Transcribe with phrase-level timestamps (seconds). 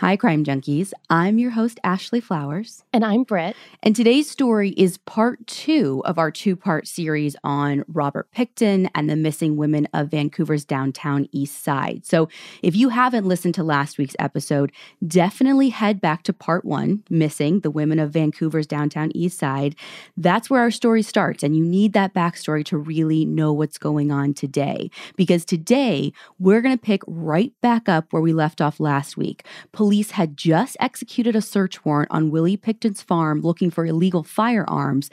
[0.00, 0.92] Hi, Crime Junkies.
[1.08, 2.84] I'm your host, Ashley Flowers.
[2.92, 3.56] And I'm Britt.
[3.82, 9.08] And today's story is part two of our two part series on Robert Pickton and
[9.08, 12.04] the missing women of Vancouver's downtown east side.
[12.04, 12.28] So
[12.62, 14.70] if you haven't listened to last week's episode,
[15.06, 19.76] definitely head back to part one Missing the Women of Vancouver's downtown east side.
[20.14, 21.42] That's where our story starts.
[21.42, 24.90] And you need that backstory to really know what's going on today.
[25.16, 29.46] Because today, we're going to pick right back up where we left off last week
[29.86, 35.10] police had just executed a search warrant on Willie Pickton's farm looking for illegal firearms,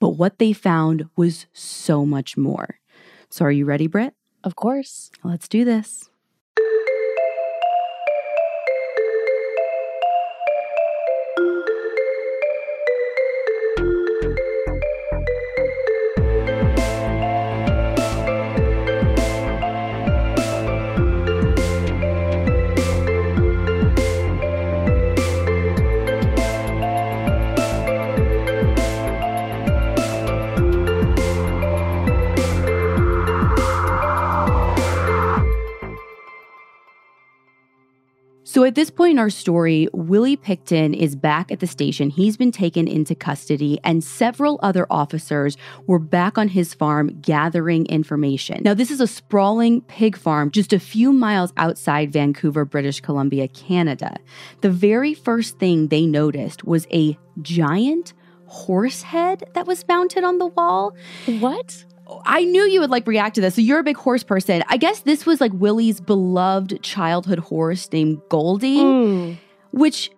[0.00, 2.80] but what they found was so much more.
[3.28, 4.14] So, are you ready, Britt?
[4.42, 5.10] Of course.
[5.22, 6.08] Let's do this.
[38.54, 42.08] So at this point in our story, Willie Pickton is back at the station.
[42.08, 45.56] He's been taken into custody, and several other officers
[45.88, 48.62] were back on his farm gathering information.
[48.62, 53.48] Now, this is a sprawling pig farm just a few miles outside Vancouver, British Columbia,
[53.48, 54.18] Canada.
[54.60, 58.12] The very first thing they noticed was a giant
[58.46, 60.94] horse head that was mounted on the wall.
[61.40, 61.84] What?
[62.26, 63.54] I knew you would like react to this.
[63.54, 64.62] So you're a big horse person.
[64.68, 69.38] I guess this was like Willie's beloved childhood horse named Goldie, Mm.
[69.72, 70.10] which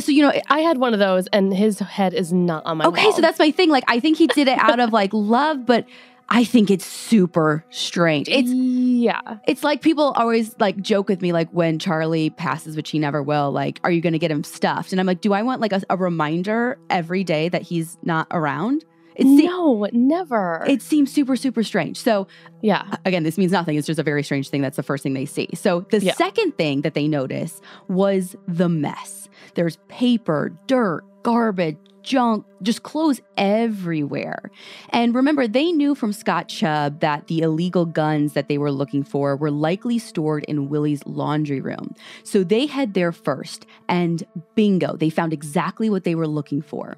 [0.00, 2.84] so you know I had one of those, and his head is not on my
[2.86, 3.12] okay, wall.
[3.12, 3.70] so that's my thing.
[3.70, 5.86] Like I think he did it out of like love, but
[6.28, 8.28] I think it's super strange.
[8.28, 9.20] It's yeah.
[9.46, 13.22] it's like people always like joke with me like when Charlie passes, which he never
[13.22, 14.92] will, like, are you gonna get him stuffed?
[14.92, 18.26] And I'm like, do I want like a, a reminder every day that he's not
[18.30, 18.84] around?
[19.14, 20.64] It se- no, never.
[20.66, 21.96] it seems super, super strange.
[21.98, 22.26] So
[22.62, 22.96] yeah.
[23.04, 23.76] again, this means nothing.
[23.76, 24.62] It's just a very strange thing.
[24.62, 25.48] That's the first thing they see.
[25.54, 26.14] So the Yeah.
[26.14, 29.28] second thing that they notice was the mess.
[29.54, 34.50] There's paper, dirt, garbage, junk, just clothes everywhere.
[34.90, 39.04] And remember, they knew from Scott Chubb that the illegal guns that they were looking
[39.04, 41.94] for were likely stored in Willie's laundry room.
[42.24, 44.24] So they head there first, and
[44.56, 46.96] bingo, they found exactly what they were looking for.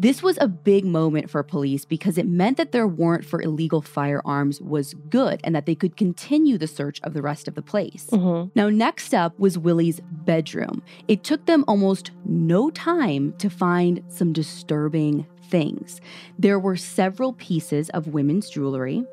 [0.00, 3.82] This was a big moment for police because it meant that their warrant for illegal
[3.82, 7.62] firearms was good and that they could continue the search of the rest of the
[7.62, 8.06] place.
[8.12, 8.52] Mhm.
[8.54, 10.82] Now, next up was Willie's bedroom.
[11.08, 16.00] It took them almost no time to find some disturbing things.
[16.38, 19.04] There were several pieces of women's jewelry,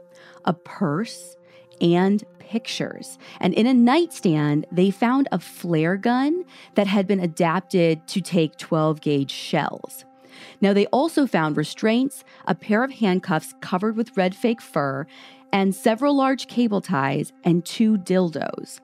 [0.45, 1.35] a purse,
[1.81, 3.17] and pictures.
[3.39, 6.43] And in a nightstand, they found a flare gun
[6.75, 10.05] that had been adapted to take 12 gauge shells.
[10.61, 15.05] Now, they also found restraints, a pair of handcuffs covered with red fake fur,
[15.51, 18.79] and several large cable ties and two dildos.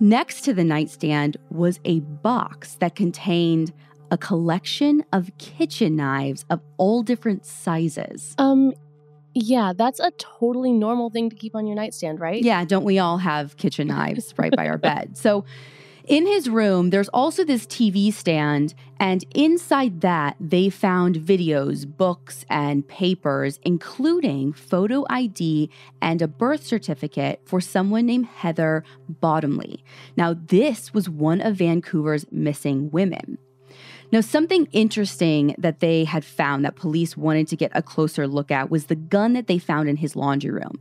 [0.00, 3.72] Next to the nightstand was a box that contained
[4.10, 8.34] a collection of kitchen knives of all different sizes.
[8.36, 8.72] Um,
[9.34, 12.42] yeah, that's a totally normal thing to keep on your nightstand, right?
[12.42, 15.16] Yeah, don't we all have kitchen knives right by our bed?
[15.16, 15.44] So,
[16.06, 22.44] in his room, there's also this TV stand, and inside that, they found videos, books,
[22.48, 25.70] and papers, including photo ID
[26.00, 29.84] and a birth certificate for someone named Heather Bottomley.
[30.16, 33.38] Now, this was one of Vancouver's missing women.
[34.10, 38.50] Now, something interesting that they had found that police wanted to get a closer look
[38.50, 40.78] at was the gun that they found in his laundry room.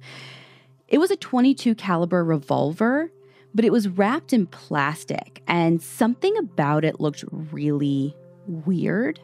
[0.90, 3.10] It was a 22 caliber revolver,
[3.54, 8.16] but it was wrapped in plastic and something about it looked really
[8.48, 9.20] weird.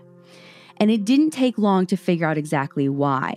[0.77, 3.35] And it didn't take long to figure out exactly why.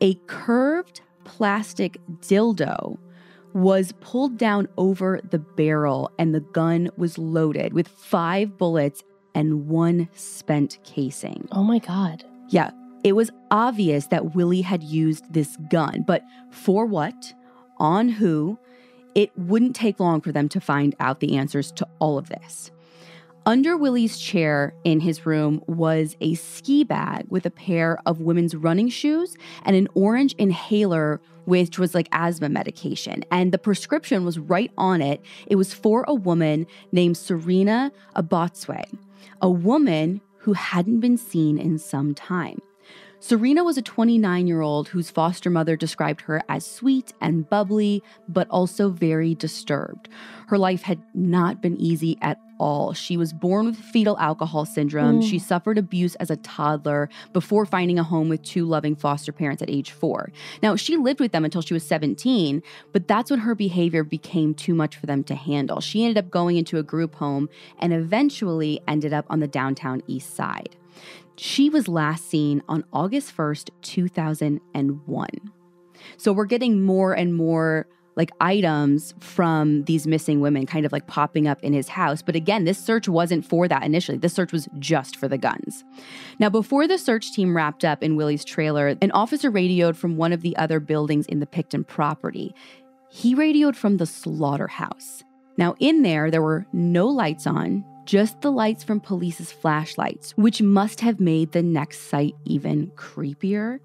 [0.00, 2.98] A curved plastic dildo
[3.54, 9.02] was pulled down over the barrel and the gun was loaded with 5 bullets
[9.34, 11.48] and one spent casing.
[11.52, 12.24] Oh my god.
[12.48, 12.70] Yeah,
[13.02, 17.34] it was obvious that Willie had used this gun, but for what,
[17.78, 18.58] on who,
[19.16, 22.70] it wouldn't take long for them to find out the answers to all of this.
[23.46, 28.54] Under Willie's chair in his room was a ski bag with a pair of women's
[28.54, 33.24] running shoes and an orange inhaler, which was like asthma medication.
[33.30, 35.22] And the prescription was right on it.
[35.46, 38.84] It was for a woman named Serena Abotsway,
[39.40, 42.60] a woman who hadn't been seen in some time.
[43.18, 48.02] Serena was a 29 year old whose foster mother described her as sweet and bubbly,
[48.28, 50.08] but also very disturbed.
[50.48, 52.92] Her life had not been easy at all.
[52.92, 55.20] She was born with fetal alcohol syndrome.
[55.20, 55.28] Mm.
[55.28, 59.62] She suffered abuse as a toddler before finding a home with two loving foster parents
[59.62, 60.30] at age four.
[60.62, 64.54] Now, she lived with them until she was 17, but that's when her behavior became
[64.54, 65.80] too much for them to handle.
[65.80, 67.48] She ended up going into a group home
[67.78, 70.76] and eventually ended up on the downtown east side.
[71.36, 75.28] She was last seen on August 1st, 2001.
[76.16, 77.86] So we're getting more and more
[78.16, 82.22] like items from these missing women kind of like popping up in his house.
[82.22, 84.16] But again, this search wasn't for that initially.
[84.16, 85.84] This search was just for the guns.
[86.38, 90.32] Now, before the search team wrapped up in Willie's trailer, an officer radioed from one
[90.32, 92.54] of the other buildings in the Pickton property.
[93.10, 95.22] He radioed from the slaughterhouse.
[95.58, 100.62] Now, in there, there were no lights on, just the lights from police's flashlights, which
[100.62, 103.80] must have made the next sight even creepier.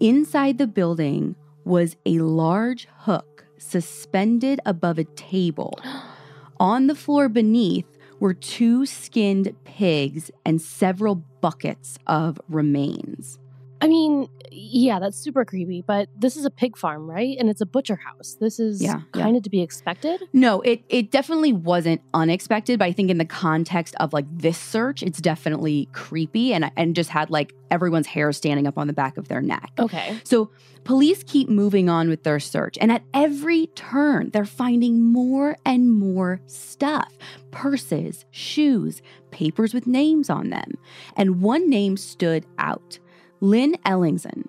[0.00, 5.78] Inside the building was a large hook suspended above a table.
[6.58, 7.86] On the floor beneath
[8.18, 13.38] were two skinned pigs and several buckets of remains.
[13.82, 17.36] I mean, yeah, that's super creepy, but this is a pig farm, right?
[17.38, 18.36] And it's a butcher house.
[18.38, 19.22] This is Yeah, yeah.
[19.22, 20.22] kind of to be expected.
[20.32, 24.58] No, it it definitely wasn't unexpected, but I think in the context of like this
[24.58, 28.92] search, it's definitely creepy and and just had like everyone's hair standing up on the
[28.92, 29.70] back of their neck.
[29.78, 30.18] Okay.
[30.24, 30.50] So
[30.84, 35.92] police keep moving on with their search, and at every turn, they're finding more and
[35.92, 37.12] more stuff
[37.50, 39.00] purses, shoes,
[39.30, 40.72] papers with names on them.
[41.16, 42.98] And one name stood out
[43.40, 44.48] Lynn Ellingsen.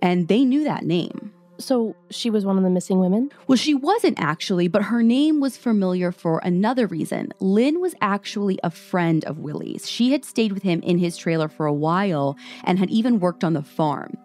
[0.00, 1.32] And they knew that name.
[1.58, 3.30] So she was one of the missing women?
[3.46, 7.32] Well, she wasn't actually, but her name was familiar for another reason.
[7.38, 9.88] Lynn was actually a friend of Willie's.
[9.88, 13.44] She had stayed with him in his trailer for a while and had even worked
[13.44, 14.16] on the farm.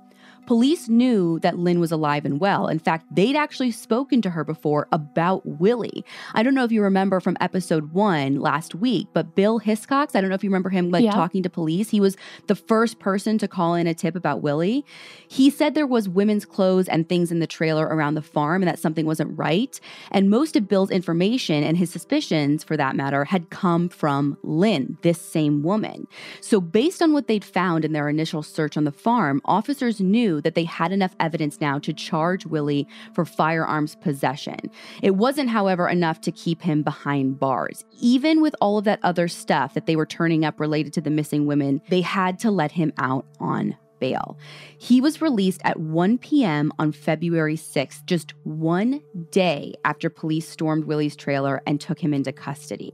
[0.48, 2.68] Police knew that Lynn was alive and well.
[2.68, 6.06] In fact, they'd actually spoken to her before about Willie.
[6.34, 10.22] I don't know if you remember from episode one last week, but Bill Hiscox, I
[10.22, 11.12] don't know if you remember him like Yeah.
[11.12, 11.90] talking to police.
[11.90, 12.16] He was
[12.48, 14.86] the first person to call in a tip about Willie.
[15.28, 18.70] He said there was women's clothes and things in the trailer around the farm and
[18.70, 19.78] that something wasn't right.
[20.12, 24.98] And most of Bill's information and his suspicions, for that matter, had come from Lynn,
[25.02, 26.08] this same woman.
[26.40, 30.37] So, based on what they'd found in their initial search on the farm, officers knew
[30.42, 34.60] that they had enough evidence now to charge Willie for firearms possession.
[35.02, 37.84] It wasn't, however, enough to keep him behind bars.
[38.00, 41.10] Even with all of that other stuff that they were turning up related to the
[41.10, 44.38] missing women, they had to let him out on bail.
[44.78, 46.72] He was released at 1 p.m.
[46.80, 49.02] on February 6th, just one
[49.32, 52.94] day after police stormed Willie's trailer and took him into custody.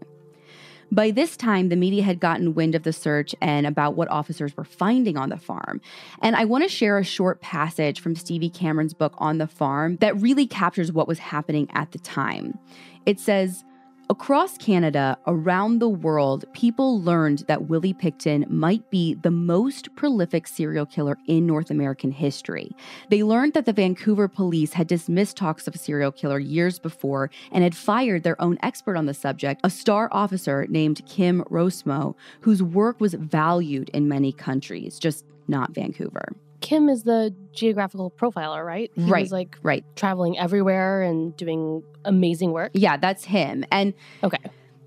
[0.94, 4.56] By this time, the media had gotten wind of the search and about what officers
[4.56, 5.82] were finding on the farm.
[6.22, 9.98] And I want to share a short passage from Stevie Cameron's book On the Farm
[10.02, 12.60] that really captures what was happening at the time.
[13.08, 13.64] It says,
[14.10, 20.46] Across Canada, around the world, people learned that Willie Pickton might be the most prolific
[20.46, 22.76] serial killer in North American history.
[23.10, 27.30] They learned that the Vancouver police had dismissed talks of a serial killer years before
[27.54, 32.16] and had fired their own expert on the subject, a star officer named Kim Rossmo,
[32.42, 36.34] whose work was valued in many countries, just not Vancouver.
[36.64, 38.90] Kim is the geographical profiler, right?
[38.96, 39.30] He Right.
[39.30, 39.84] like Right.
[39.98, 42.72] traveling everywhere and doing amazing work.
[42.74, 43.66] Yeah, that's him.
[43.70, 43.94] And
[44.24, 44.38] Okay.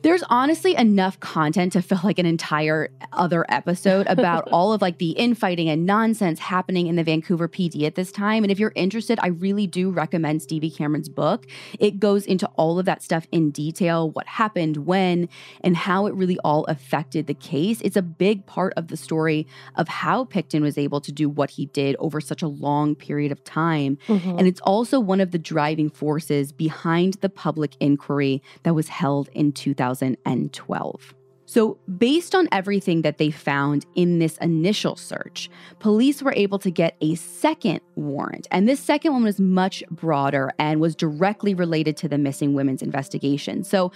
[0.03, 4.99] There's honestly enough content to fill like an entire other episode about all of like
[4.99, 8.45] the infighting and nonsense happening in the Vancouver PD at this time.
[8.45, 11.47] And if you're interested, I really do recommend Stevie Cameron's book.
[11.81, 15.29] It goes into all of that stuff in detail, what happened, when,
[15.63, 17.81] and how it really all affected the case.
[17.81, 21.51] It's a big part of the story of how Pickton was able to do what
[21.51, 23.99] he did over such a long period of time.
[24.07, 24.39] Mhm.
[24.39, 29.29] And it's also one of the driving forces behind the public inquiry that was held
[29.33, 29.53] in
[29.95, 31.15] 2012.
[31.49, 36.73] So, based on everything that they found in this initial search, police were able to
[36.73, 38.49] get a second warrant.
[38.51, 42.83] And this second one was much broader and was directly related to the missing women's
[42.83, 43.63] investigation.
[43.63, 43.93] So,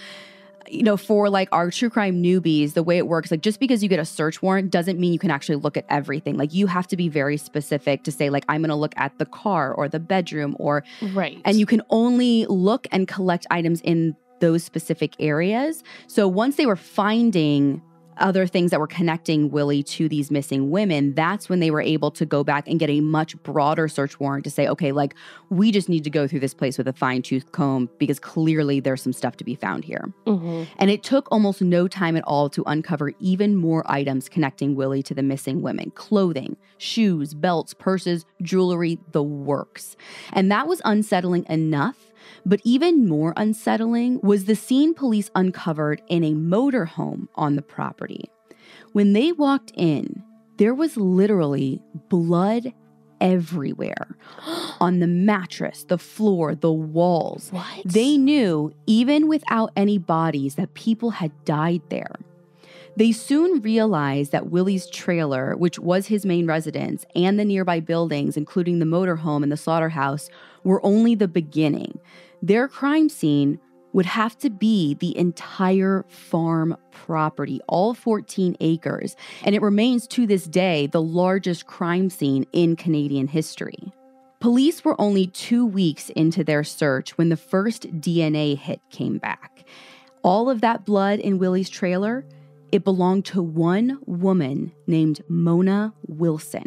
[0.69, 3.83] you know, for like our true crime newbies, the way it works, like just because
[3.83, 6.37] you get a search warrant doesn't mean you can actually look at everything.
[6.37, 9.19] Like you have to be very specific to say, like, I'm going to look at
[9.19, 11.41] the car or the bedroom or right.
[11.45, 15.83] and you can only look and collect items in those specific areas.
[16.07, 17.83] So once they were finding
[18.21, 22.11] other things that were connecting Willie to these missing women, that's when they were able
[22.13, 25.15] to go back and get a much broader search warrant to say, okay, like
[25.49, 28.79] we just need to go through this place with a fine tooth comb because clearly
[28.79, 30.13] there's some stuff to be found here.
[30.27, 30.67] Mhm.
[30.79, 35.03] And it took almost no time at all to uncover even more items connecting Willie
[35.05, 39.97] to the missing women clothing, shoes, belts, purses, jewelry, the works.
[40.33, 42.10] And that was unsettling enough
[42.45, 48.31] But even more unsettling was the scene police uncovered in a motorhome on the property.
[48.93, 50.23] When they walked in,
[50.59, 52.73] there was literally blood
[53.21, 54.17] everywhere
[54.81, 57.49] on the mattress, the floor, the walls.
[57.51, 57.83] What?
[57.85, 62.17] They knew, even without any bodies, that people had died there.
[62.97, 68.37] They soon realized that Willie's trailer, which was his main residence, and the nearby buildings,
[68.37, 70.29] including the motorhome and the slaughterhouse,
[70.65, 71.99] were only the beginning.
[72.43, 73.61] Their crime scene
[73.93, 80.27] would have to be the entire farm property, all 14 acres, and it remains to
[80.27, 83.93] this day the largest crime scene in Canadian history.
[84.41, 89.67] Police were only two weeks into their search when the first DNA hit came back.
[90.23, 92.25] All of that blood in Willie's trailer,
[92.73, 96.67] it belonged to one woman named Mona Wilson.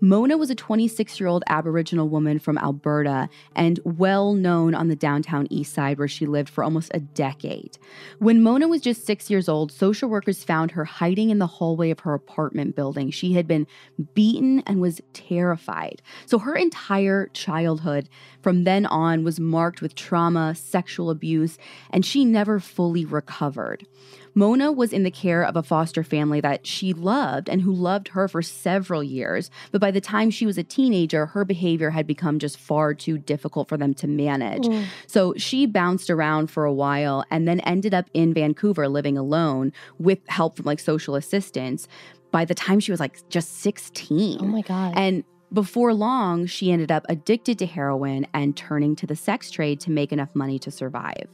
[0.00, 4.96] Mona was a 26 year old Aboriginal woman from Alberta and well known on the
[4.96, 7.78] downtown east side where she lived for almost a decade.
[8.18, 11.90] When Mona was just six years old, social workers found her hiding in the hallway
[11.90, 13.10] of her apartment building.
[13.10, 13.66] She had been
[14.14, 16.02] beaten and was terrified.
[16.26, 18.08] So her entire childhood
[18.42, 21.56] from then on was marked with trauma, sexual abuse,
[21.90, 23.86] and she never fully recovered.
[24.36, 28.08] Mona was in the care of a foster family that she loved and who loved
[28.08, 29.50] her for several years.
[29.72, 33.16] But by the time she was a teenager, her behavior had become just far too
[33.16, 34.64] difficult for them to manage.
[34.64, 34.84] Mm.
[35.06, 39.72] So she bounced around for a while and then ended up in Vancouver living alone
[39.98, 41.88] with help from like social assistance
[42.30, 44.38] by the time she was like just 16.
[44.42, 44.92] Oh my God.
[44.96, 49.80] And before long, she ended up addicted to heroin and turning to the sex trade
[49.80, 51.28] to make enough money to survive.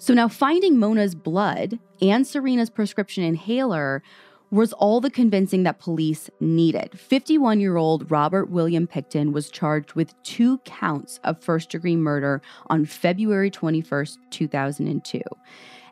[0.00, 4.02] So now finding Mona's blood and Serena's prescription inhaler
[4.50, 6.98] was all the convincing that police needed.
[6.98, 12.40] 51 year old Robert William Pickton was charged with two counts of first degree murder
[12.68, 15.20] on February 21st, 2002,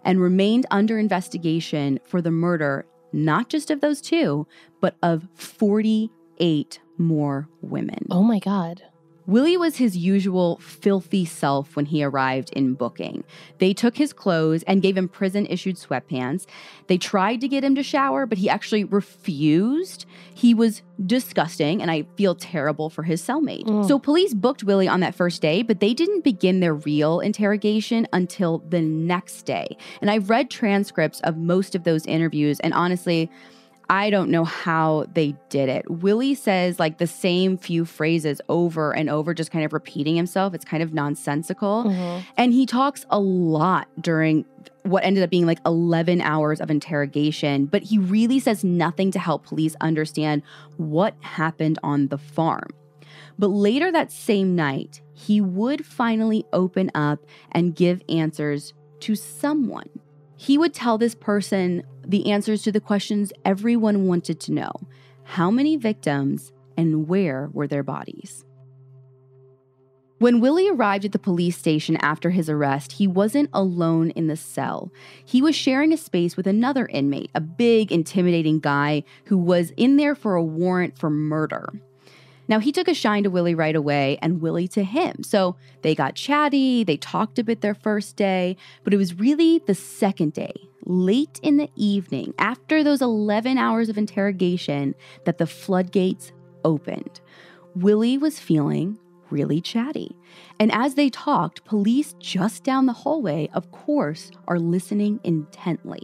[0.05, 4.47] and remained under investigation for the murder not just of those two,
[4.81, 8.07] but of 48 more women.
[8.11, 8.83] oh my God.
[9.29, 13.25] Willie was his usual filthy self when he arrived in booking.
[13.59, 16.47] They took his clothes and gave him prison issued sweatpants.
[16.87, 20.07] They tried to get him to shower, but he actually refused.
[20.35, 23.67] He was disgusting, and I feel terrible for his cellmate.
[23.67, 23.87] Mm.
[23.87, 28.09] So police booked Willie on that first day, but they didn't begin their real interrogation
[28.15, 29.77] until the next day.
[30.01, 33.31] And I've read transcripts of most of those interviews, and honestly,
[33.91, 35.91] I don't know how they did it.
[35.91, 40.53] Willie says like the same few phrases over and over, just kind of repeating himself.
[40.53, 41.85] It's kind of nonsensical.
[41.85, 42.23] Mhm.
[42.37, 44.45] And he talks a lot during
[44.83, 49.19] what ended up being like 11 hours of interrogation, but he really says nothing to
[49.19, 50.43] help police understand
[50.77, 52.69] what happened on the farm.
[53.39, 57.21] But later that same night, he would finally open up
[57.53, 59.89] and give answers to someone.
[60.37, 64.73] He would tell this person the answers to the questions everyone wanted to know
[65.25, 68.47] how many victims and where were their bodies?
[70.19, 74.37] When Willie arrived at the police station after his arrest, he wasn't alone in the
[74.37, 74.91] cell.
[75.25, 79.97] He was sharing a space with another inmate, a big, intimidating guy who was in
[79.97, 81.73] there for a warrant for murder.
[82.49, 85.23] Now, he took a shine to Willie right away and Willie to him.
[85.23, 89.59] So they got chatty, they talked a bit their first day, but it was really
[89.67, 90.55] the second day,
[90.87, 96.33] late in the evening, after those 11 hours of interrogation, that the floodgates
[96.65, 97.21] opened.
[97.75, 98.99] Willie was feeling
[99.31, 100.17] really chatty.
[100.59, 106.03] And as they talked, police just down the hallway, of course, are listening intently.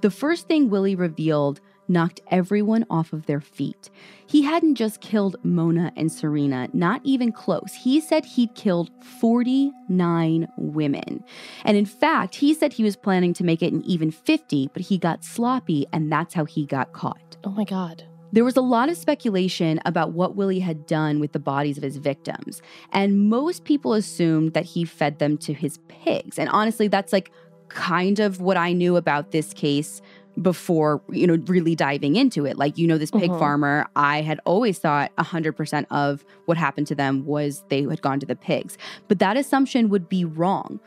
[0.00, 1.60] The first thing Willie revealed
[1.90, 3.90] knocked everyone off of their feet.
[4.26, 7.74] He hadn't just killed Mona and Serena, not even close.
[7.74, 11.24] He said he'd killed 49 women.
[11.64, 14.82] And in fact, he said he was planning to make it an even 50, but
[14.82, 17.36] he got sloppy, and that's how he got caught.
[17.44, 18.04] Oh my God.
[18.32, 21.82] There was a lot of speculation about what Willie had done with the bodies of
[21.82, 26.38] his victims, and most people assumed that he fed them to his pigs.
[26.38, 27.32] And honestly, that's like
[27.70, 30.00] kind of what I knew about this case
[30.40, 32.56] before, you know, really diving into it.
[32.56, 33.38] Like, you know, this pig Mhm.
[33.38, 38.20] farmer, I had always thought 100% of what happened to them was they had gone
[38.20, 38.78] to the pigs.
[39.08, 40.80] But that assumption would be wrong.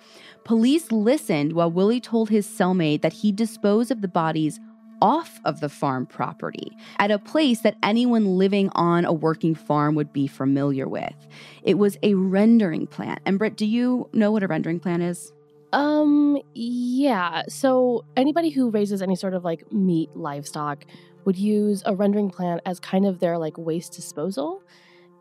[0.43, 4.59] Police listened while Willie told his cellmate that he disposed of the bodies
[5.01, 9.95] off of the farm property at a place that anyone living on a working farm
[9.95, 11.27] would be familiar with.
[11.63, 13.19] It was a rendering plant.
[13.25, 15.33] And Britt, do you know what a rendering plant is?
[15.73, 17.43] Um, yeah.
[17.49, 20.85] So anybody who raises any sort of like meat livestock
[21.25, 24.61] would use a rendering plant as kind of their like waste disposal.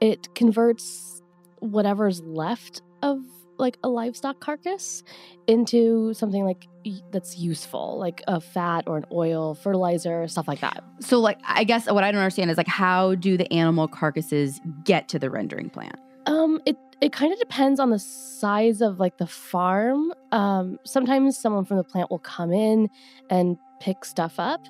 [0.00, 1.22] It converts
[1.60, 3.20] whatever's left of
[3.58, 5.02] like a livestock carcass
[5.46, 6.66] into something like
[7.12, 10.84] that's useful, like a fat or an oil, fertilizer, stuff like that.
[11.00, 14.60] So, like, I guess what I don't understand is like, how do the animal carcasses
[14.84, 15.96] get to the rendering plant?
[16.26, 20.12] Um, it it kind of depends on the size of like the farm.
[20.30, 22.88] Um, sometimes someone from the plant will come in
[23.28, 24.64] and pick stuff up.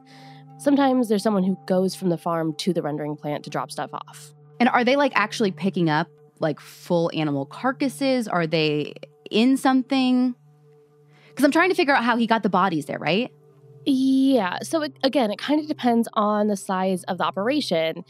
[0.57, 3.91] Sometimes there's someone who goes from the farm to the rendering plant to drop stuff
[3.93, 4.33] off.
[4.61, 6.09] And are they like actually picking up
[6.41, 8.27] like full animal carcasses?
[8.27, 8.95] Are they
[9.31, 10.35] in something?
[11.29, 13.31] Because I'm trying to figure out how he got the bodies there, right?
[13.85, 14.61] Yeah.
[14.63, 18.05] So it, again, it kind of depends on the size of the operation.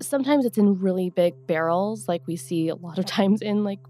[0.00, 3.80] Sometimes it's in really big barrels, like we see a lot of times in like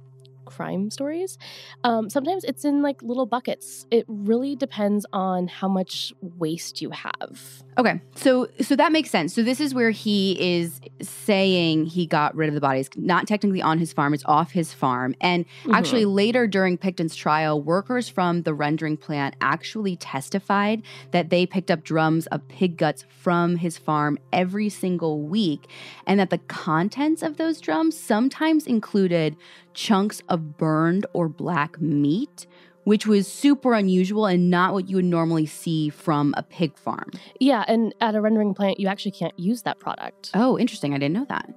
[0.45, 1.39] crime stories.
[1.85, 3.87] Um, sometimes it's in like little buckets.
[3.91, 7.63] It really depends on how much waste you have.
[7.81, 9.33] Okay, so so that makes sense.
[9.33, 13.63] So this is where he is saying he got rid of the bodies, not technically
[13.63, 15.15] on his farm; it's off his farm.
[15.19, 15.75] And mm-hmm.
[15.75, 20.83] actually, later during Pickton's trial, workers from the rendering plant actually testified
[21.13, 25.67] that they picked up drums of pig guts from his farm every single week,
[26.07, 29.35] and that the contents of those drums sometimes included
[29.73, 32.47] chunks of burned or black meat,
[32.85, 37.11] which was super unusual and not what you would normally see from a pig farm.
[37.39, 40.31] Yeah, and at a rendering plant, you actually can't use that product.
[40.35, 40.95] Oh, interesting.
[40.95, 41.49] I didn't know that.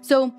[0.00, 0.34] So,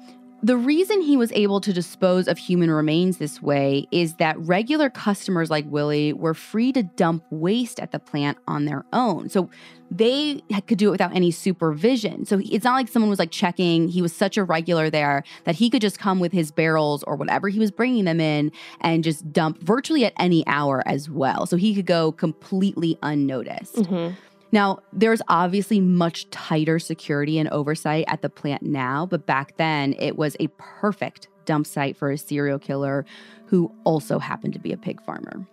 [0.45, 4.91] the reason he was able to dispose of human remains this way is that regular
[4.91, 9.27] customers like Willie were free to dump waste at the plant on their own.
[9.27, 9.49] So
[9.89, 12.27] they could do it without any supervision.
[12.27, 13.87] So it's not like someone was like checking.
[13.87, 17.15] He was such a regular there that he could just come with his barrels or
[17.15, 21.47] whatever he was bringing them in and just dump virtually at any hour as well.
[21.47, 23.77] So he could go completely unnoticed.
[23.77, 24.13] Mm-hmm.
[24.55, 29.93] Now, there's obviously much tighter security and oversight at the plant now, but back then
[29.99, 33.05] it was a perfect dump site for a serial killer
[33.47, 35.45] who also happened to be a pig farmer.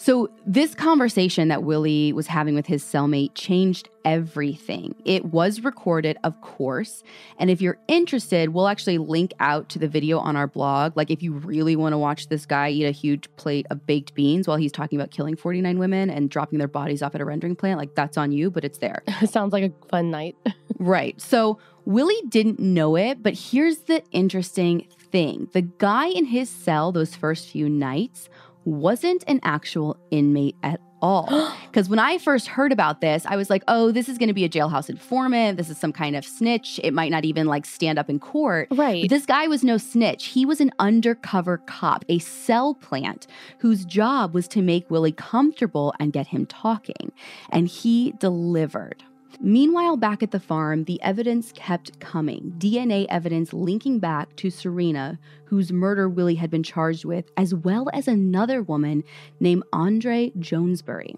[0.00, 4.94] So, this conversation that Willie was having with his cellmate changed everything.
[5.04, 7.02] It was recorded, of course.
[7.36, 10.96] And if you're interested, we'll actually link out to the video on our blog.
[10.96, 14.14] Like, if you really want to watch this guy eat a huge plate of baked
[14.14, 17.24] beans while he's talking about killing 49 women and dropping their bodies off at a
[17.24, 19.02] rendering plant, like, that's on you, but it's there.
[19.26, 20.36] Sounds like a fun night.
[20.78, 21.20] right.
[21.20, 26.92] So, Willie didn't know it, but here's the interesting thing the guy in his cell
[26.92, 28.28] those first few nights
[28.68, 31.54] wasn't an actual inmate at all.
[31.68, 34.34] Because when I first heard about this, I was like, oh, this is going to
[34.34, 35.58] be a jailhouse informant.
[35.58, 36.80] This is some kind of snitch.
[36.82, 38.68] It might not even like stand up in court.
[38.70, 39.02] Right.
[39.02, 40.28] But this guy was no snitch.
[40.28, 43.26] He was an undercover cop, a cell plant
[43.58, 47.12] whose job was to make Willie comfortable and get him talking.
[47.50, 49.04] And he delivered.
[49.40, 55.18] Meanwhile, back at the farm, the evidence kept coming DNA evidence linking back to Serena,
[55.44, 59.04] whose murder Willie had been charged with, as well as another woman
[59.38, 61.16] named Andre Joesbury.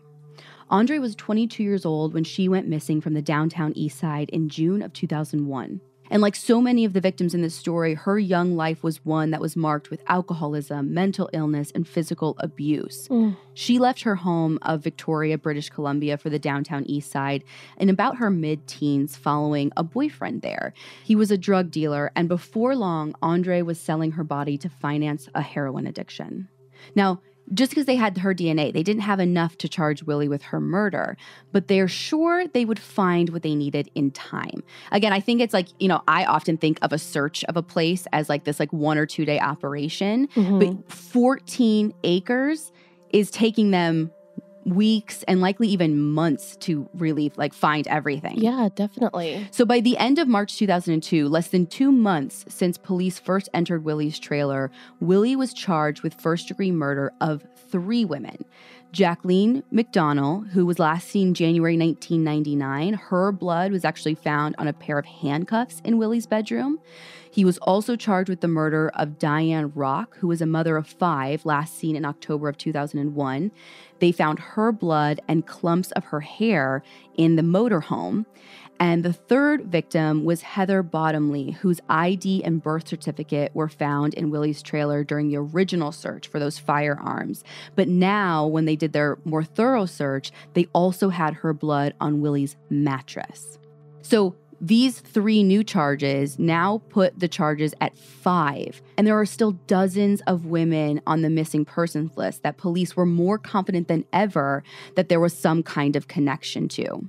[0.68, 4.48] Andre was 22 years old when she went missing from the downtown east side in
[4.48, 5.80] June of 2001.
[6.10, 9.30] And like so many of the victims in this story, her young life was one
[9.30, 13.06] that was marked with alcoholism, mental illness, and physical abuse.
[13.08, 13.36] Mm.
[13.54, 17.44] She left her home of Victoria, British Columbia for the downtown east side
[17.76, 20.74] in about her mid teens following a boyfriend there.
[21.04, 25.28] He was a drug dealer, and before long, Andre was selling her body to finance
[25.34, 26.48] a heroin addiction.
[26.94, 27.20] Now,
[27.52, 30.60] just because they had her DNA, they didn't have enough to charge Willie with her
[30.60, 31.16] murder,
[31.52, 34.62] but they're sure they would find what they needed in time.
[34.92, 37.62] Again, I think it's like, you know, I often think of a search of a
[37.62, 40.58] place as like this like one or two day operation, mm-hmm.
[40.58, 42.72] but 14 acres
[43.10, 44.12] is taking them
[44.64, 48.38] weeks and likely even months to really like find everything.
[48.38, 49.48] Yeah, definitely.
[49.50, 53.84] So by the end of March 2002, less than 2 months since police first entered
[53.84, 54.70] Willie's trailer,
[55.00, 58.44] Willie was charged with first-degree murder of 3 women.
[58.92, 64.72] Jacqueline McDonell, who was last seen January 1999, her blood was actually found on a
[64.72, 66.80] pair of handcuffs in Willie's bedroom.
[67.30, 70.88] He was also charged with the murder of Diane Rock, who was a mother of
[70.88, 73.52] five, last seen in October of 2001.
[74.00, 76.82] They found her blood and clumps of her hair
[77.16, 78.26] in the motorhome.
[78.80, 84.30] And the third victim was Heather Bottomley, whose ID and birth certificate were found in
[84.30, 87.44] Willie's trailer during the original search for those firearms.
[87.76, 92.22] But now, when they did their more thorough search, they also had her blood on
[92.22, 93.58] Willie's mattress.
[94.00, 99.52] So these three new charges now put the charges at five, and there are still
[99.52, 104.62] dozens of women on the missing persons list that police were more confident than ever
[104.96, 107.08] that there was some kind of connection to.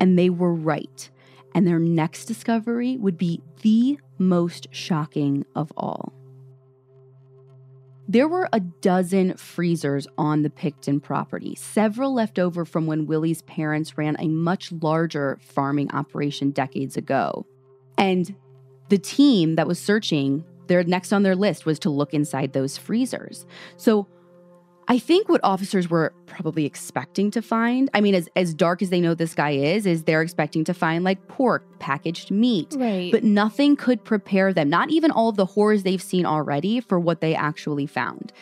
[0.00, 1.10] And they were right,
[1.54, 6.14] and their next discovery would be the most shocking of all.
[8.08, 13.42] There were a dozen freezers on the Pickton property, several left over from when Willie's
[13.42, 17.46] parents ran a much larger farming operation decades ago.
[17.96, 18.34] And
[18.88, 22.76] the team that was searching, their next on their list was to look inside those
[22.76, 23.46] freezers.
[23.76, 24.08] So
[24.90, 28.90] I think what officers were probably expecting to find, I mean, as, as dark as
[28.90, 32.74] they know this guy is, is they're expecting to find like pork, packaged meat.
[32.76, 33.12] Right.
[33.12, 36.98] But nothing could prepare them, not even all of the horrors they've seen already, for
[36.98, 38.32] what they actually found.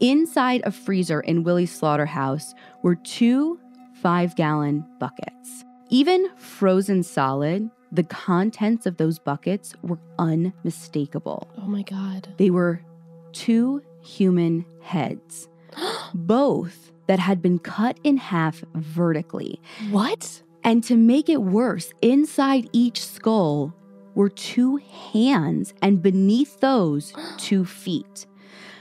[0.00, 3.60] Inside a freezer in Willie's slaughterhouse were two
[4.00, 5.64] five gallon buckets.
[5.90, 11.50] Even frozen solid, the contents of those buckets were unmistakable.
[11.58, 12.32] oh my God.
[12.38, 12.80] They were
[13.32, 15.48] two human heads,
[16.14, 19.60] both that had been cut in half vertically.
[19.90, 20.42] What?
[20.64, 23.74] And to make it worse, inside each skull
[24.14, 24.76] were two
[25.12, 28.26] hands, and beneath those, two feet.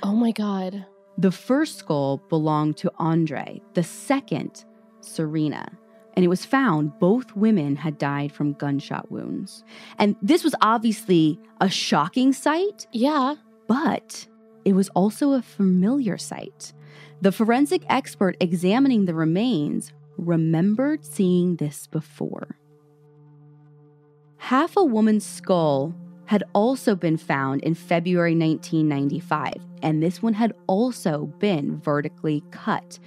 [0.03, 0.85] Oh my God.
[1.17, 4.65] The first skull belonged to Andre, the second,
[5.01, 5.67] Serena.
[6.15, 9.63] And it was found both women had died from gunshot wounds.
[9.99, 13.35] And this was obviously a shocking sight, Yeah.
[13.67, 14.27] but
[14.65, 16.73] it was also a familiar sight.
[17.21, 22.57] The forensic expert examining the remains remembered seeing this before.
[24.37, 30.53] Half a woman's skull had also been found in February 1995, and this one had
[30.67, 32.99] also been vertically cut.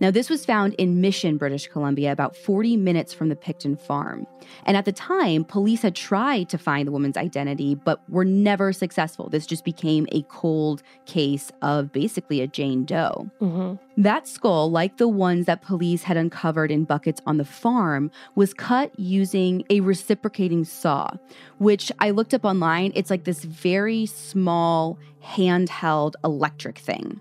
[0.00, 4.26] Now, this was found in Mission, British Columbia, about 40 minutes from the Pickton farm.
[4.64, 8.72] And at the time, police had tried to find the woman's identity, but were never
[8.72, 9.28] successful.
[9.28, 13.28] This just became a cold case of basically a Jane Doe.
[13.40, 18.10] hmm That skull, like the ones that police had uncovered in buckets on the farm,
[18.36, 21.10] was cut using a reciprocating saw,
[21.58, 22.92] which I looked up online.
[22.94, 27.20] It's like this very small, handheld electric thing.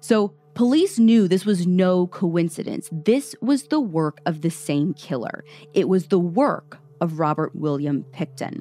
[0.00, 2.88] So, police knew this was no coincidence.
[2.92, 8.04] This was the work of the same killer, it was the work of Robert William
[8.12, 8.60] Pickton.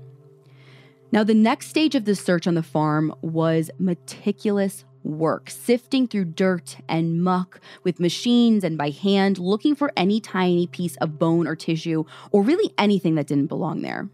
[1.12, 6.26] Now, the next stage of the search on the farm was meticulous work, sifting through
[6.26, 11.48] dirt and muck with machines and by hand, looking for any tiny piece of bone
[11.48, 14.10] or tissue, or really anything that didn't belong there.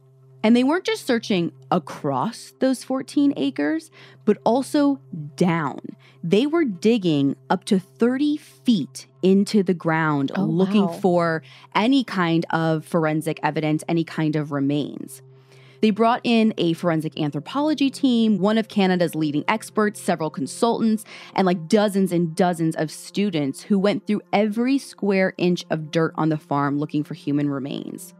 [0.48, 3.92] And they weren't just searching across those 14 acres,
[4.24, 5.02] but also
[5.36, 5.82] down.
[6.24, 10.94] They were digging up to 30 feet into the ground, Oh, looking wow.
[10.94, 11.44] for
[11.76, 15.22] any kind of forensic evidence, any kind of remains.
[15.82, 21.04] They brought in a forensic anthropology team, one of Canada's leading experts, several consultants,
[21.36, 26.14] and like dozens and dozens of students who went through every square inch of dirt
[26.16, 28.14] on the farm looking for human remains.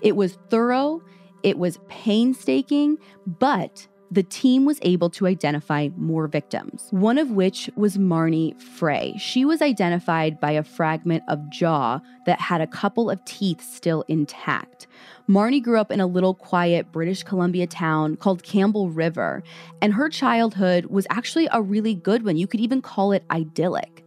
[0.00, 1.02] It was thorough,
[1.42, 7.70] it was painstaking, but the team was able to identify more victims, one of which
[7.76, 9.14] was Marnie Frey.
[9.18, 14.04] She was identified by a fragment of jaw that had a couple of teeth still
[14.08, 14.88] intact.
[15.28, 19.44] Marnie grew up in a little quiet British Columbia town called Campbell River,
[19.80, 22.36] and her childhood was actually a really good one.
[22.36, 24.04] You could even call it idyllic.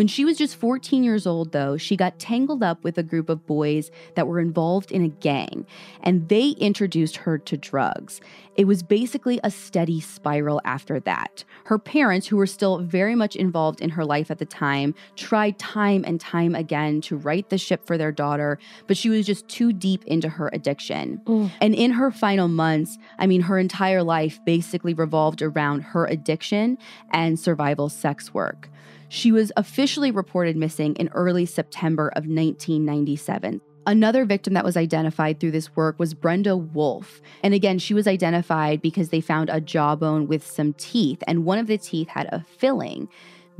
[0.00, 3.28] When she was just 14 years old, though, she got tangled up with a group
[3.28, 5.66] of boys that were involved in a gang,
[6.02, 8.18] and they introduced her to drugs.
[8.56, 11.44] It was basically a steady spiral after that.
[11.64, 15.58] Her parents, who were still very much involved in her life at the time, tried
[15.58, 19.48] time and time again to right the ship for their daughter, but she was just
[19.48, 21.20] too deep into her addiction.
[21.60, 26.78] And in her final months, I mean, her entire life basically revolved around her addiction
[27.12, 28.70] and survival sex work.
[29.12, 33.60] She was officially reported missing in early September of 1997.
[33.84, 37.20] Another victim that was identified through this work was Brenda Wolfe.
[37.42, 41.58] And again, she was identified because they found a jawbone with some teeth, and one
[41.58, 43.08] of the teeth had a filling.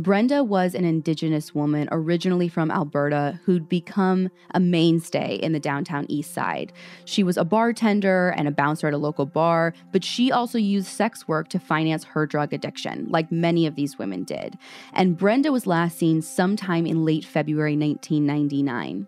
[0.00, 6.06] Brenda was an Indigenous woman originally from Alberta who'd become a mainstay in the downtown
[6.08, 6.72] east side.
[7.04, 10.86] She was a bartender and a bouncer at a local bar, but she also used
[10.86, 14.56] sex work to finance her drug addiction, like many of these women did.
[14.94, 19.06] And Brenda was last seen sometime in late February 1999.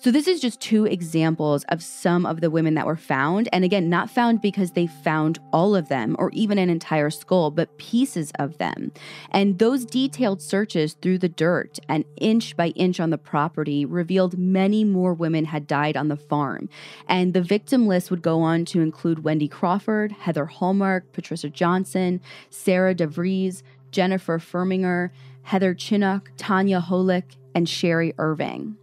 [0.00, 3.48] So, this is just two examples of some of the women that were found.
[3.52, 7.50] And again, not found because they found all of them or even an entire skull,
[7.50, 8.92] but pieces of them.
[9.32, 14.38] And those detailed searches through the dirt and inch by inch on the property revealed
[14.38, 16.68] many more women had died on the farm.
[17.08, 22.20] And the victim list would go on to include Wendy Crawford, Heather Hallmark, Patricia Johnson,
[22.50, 25.10] Sarah DeVries, Jennifer Furminger,
[25.42, 28.77] Heather Chinnock, Tanya Holyk, and Sherry Irving.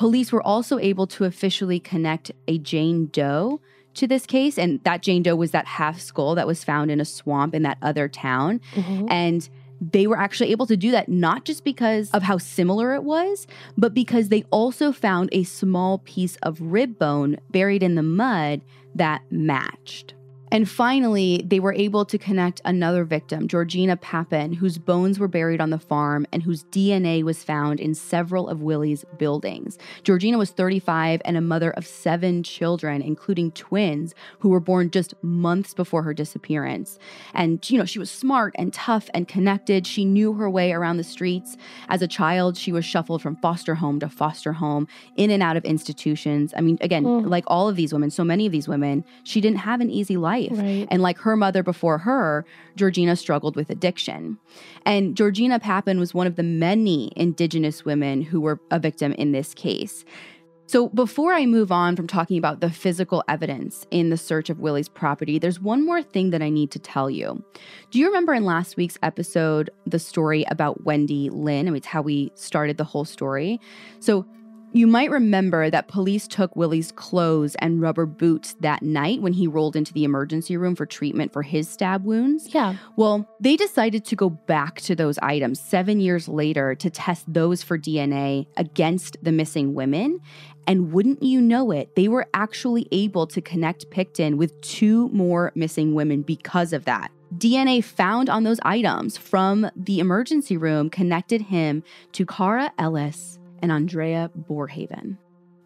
[0.00, 3.60] Police were also able to officially connect a Jane Doe
[3.92, 7.02] to this case, and that Jane Doe was that half skull that was found in
[7.02, 8.62] a swamp in that other town.
[8.74, 9.08] Mhm.
[9.10, 9.46] And
[9.78, 13.46] they were actually able to do that not just because of how similar it was,
[13.76, 18.62] but because they also found a small piece of rib bone buried in the mud
[18.94, 20.14] that matched.
[20.52, 25.60] And finally, they were able to connect another victim, Georgina Papin, whose bones were buried
[25.60, 29.78] on the farm and whose DNA was found in several of Willie's buildings.
[30.02, 35.14] Georgina was 35 and a mother of seven children, including twins, who were born just
[35.22, 36.98] months before her disappearance.
[37.32, 39.86] And, you know, she was smart and tough and connected.
[39.86, 41.56] She knew her way around the streets.
[41.88, 45.56] As a child, she was shuffled from foster home to foster home, in and out
[45.56, 46.52] of institutions.
[46.56, 47.28] I mean, again, mm.
[47.28, 50.16] like all of these women, so many of these women, she didn't have an easy
[50.16, 50.58] life life.
[50.58, 50.88] Right.
[50.90, 52.44] And like her mother before her,
[52.76, 54.38] Georgina struggled with addiction.
[54.86, 59.32] And Georgina Papin was one of the many Indigenous women who were a victim in
[59.32, 60.04] this case.
[60.70, 64.60] So, before I move on from talking about the physical evidence in the search of
[64.60, 67.42] Willie's property, there's one more thing that I need to tell you.
[67.90, 71.66] Do you remember in last week's episode the story about Wendy Lynn?
[71.66, 73.60] I mean, it's how we started the whole story.
[73.98, 74.24] So,
[74.72, 79.46] you might remember that police took Willie's clothes and rubber boots that night when he
[79.46, 82.54] rolled into the emergency room for treatment for his stab wounds.
[82.54, 82.76] Yeah.
[82.96, 87.62] Well, they decided to go back to those items seven years later to test those
[87.62, 90.20] for DNA against the missing women.
[90.66, 95.50] And wouldn't you know it, they were actually able to connect Pickton with two more
[95.56, 97.10] missing women because of that.
[97.36, 103.72] DNA found on those items from the emergency room connected him to Cara Ellis and
[103.72, 105.16] Andrea Borhaven.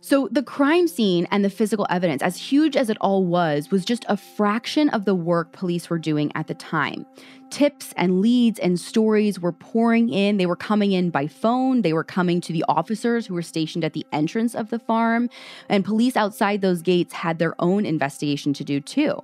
[0.01, 3.87] So, the crime scene and the physical evidence, as huge as it all was, was
[3.87, 7.07] just a fraction of the work police were doing at the time.
[7.55, 10.38] Tips and leads and stories were pouring in.
[10.38, 11.83] They were coming in by phone.
[11.83, 15.31] They were coming to the officers who were stationed at the entrance of the farm.
[15.69, 19.21] And police outside those gates had their own investigation to do too.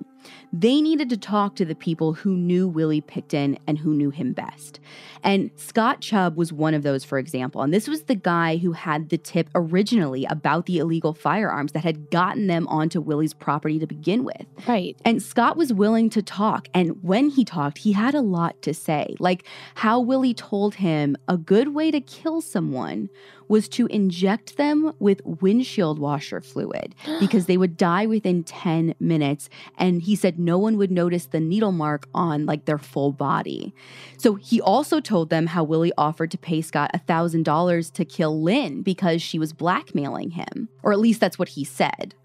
[0.53, 4.33] They needed to talk to the people who knew Willie Pickton and who knew him
[4.33, 4.79] best.
[5.23, 7.61] And Scott Chubb was one of those, for example.
[7.61, 11.83] And this was the guy who had the tip originally about the illegal firearms that
[11.83, 14.45] had gotten them onto Willie's property to begin with.
[14.67, 14.95] Right.
[15.05, 16.67] And Scott was willing to talk.
[16.73, 21.15] And when he talked, he had a lot to say, like how Willie told him
[21.27, 23.09] a good way to kill someone
[23.47, 29.49] was to inject them with windshield washer fluid because they would die within 10 minutes.
[29.77, 33.73] And he said no one would notice the needle mark on like their full body.
[34.17, 38.83] So he also told them how Willie offered to pay Scott $1,000 to kill Lynn
[38.83, 42.15] because she was blackmailing him, or at least that's what he said.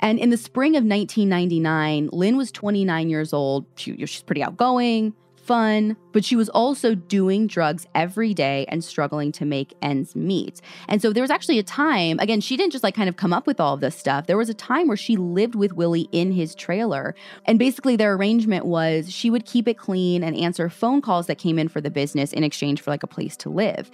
[0.00, 3.66] And in the spring of 1999, Lynn was 29 years old.
[3.76, 9.32] She, she's pretty outgoing, fun, but she was also doing drugs every day and struggling
[9.32, 10.60] to make ends meet.
[10.88, 13.32] And so there was actually a time, again, she didn't just like kind of come
[13.32, 14.26] up with all of this stuff.
[14.26, 17.14] There was a time where she lived with Willie in his trailer.
[17.44, 21.38] And basically, their arrangement was she would keep it clean and answer phone calls that
[21.38, 23.90] came in for the business in exchange for like a place to live.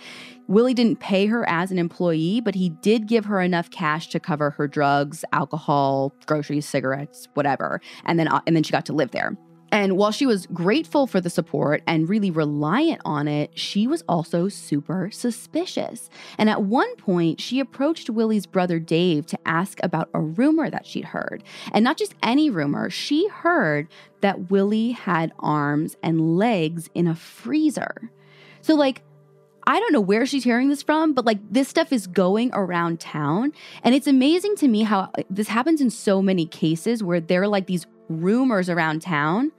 [0.47, 4.21] Willie didn't pay her as an employee, but he did give her enough cash to
[4.21, 7.81] cover her drugs, alcohol, groceries, cigarettes, whatever.
[8.05, 9.37] And then uh, and then she got to live there.
[9.73, 14.03] And while she was grateful for the support and really reliant on it, she was
[14.09, 16.11] also super suspicious.
[16.39, 20.87] And at one point, she approached Willie's brother Dave to ask about a rumor that
[20.87, 21.43] she'd heard.
[21.73, 23.89] And not just any rumor, she heard
[24.21, 28.11] that Willie had arms and legs in a freezer.
[28.63, 29.03] So, like,
[29.67, 33.01] I don't know where she's hearing this from, but like this stuff is going around
[33.01, 33.53] town.
[33.83, 37.43] And it's amazing to me how uh, this happens in so many cases where there
[37.43, 39.53] are like these rumors around town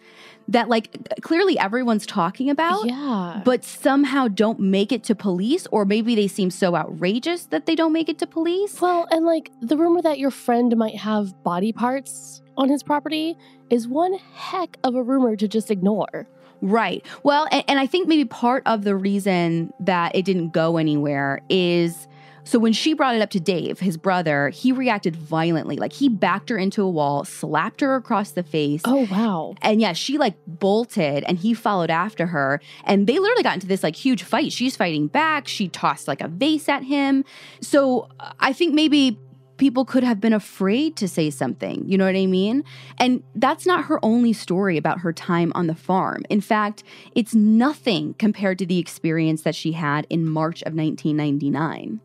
[0.48, 3.42] that like clearly everyone's talking about yeah.
[3.46, 7.76] but somehow don't make it to police or maybe they seem so outrageous that they
[7.76, 8.82] don't make it to police.
[8.82, 13.38] Well and like the rumor that your friend might have body parts on his property
[13.70, 16.28] is one heck of a rumor to just ignore
[16.62, 20.78] right well and, and i think maybe part of the reason that it didn't go
[20.78, 22.08] anywhere is
[22.44, 25.78] so when she brought it up to Dave, his brother, he reacted violently.
[25.78, 28.82] Like he backed her into a wall, slapped her across the face.
[28.86, 29.56] Oh, wow.
[29.62, 32.60] And yeah, she like bolted and he followed after her.
[32.84, 34.52] And they literally got into this like huge fight.
[34.52, 35.48] She's fighting back.
[35.48, 37.24] She tossed like a vase at him.
[37.62, 39.20] So uh, I think maybe
[39.62, 41.88] people could have been afraid to say something.
[41.88, 42.64] You know what I mean?
[42.98, 46.24] And that's not her only story about her time on the farm.
[46.32, 52.02] In fact, it's nothing compared to the experience that she had in March of 1999.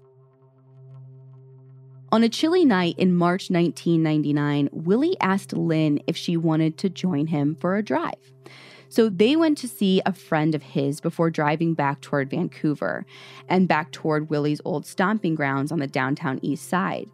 [2.12, 7.29] On a chilly night in March 1999, Willie asked Lynn if she wanted to join
[7.29, 8.35] him for a drive.
[8.90, 13.07] So they went to see a friend of his before driving back toward Vancouver
[13.49, 17.09] and back toward Willie's old stomping grounds on the downtown east side.